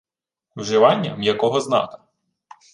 [0.55, 1.99] Вживання м'якого знака